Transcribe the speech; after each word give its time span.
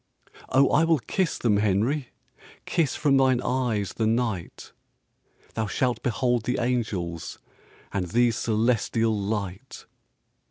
"Oh, 0.49 0.69
I 0.69 0.83
will 0.83 0.97
kiss 0.97 1.37
them, 1.37 1.57
Henry, 1.57 2.07
Kiss 2.65 2.95
from 2.95 3.17
thine 3.17 3.39
eyes 3.39 3.93
the 3.93 4.07
night. 4.07 4.71
Thou 5.53 5.67
shalt 5.67 6.01
behold 6.01 6.45
the 6.45 6.57
angels 6.59 7.37
And 7.93 8.07
the 8.07 8.31
celestial 8.31 9.15
light." 9.15 9.85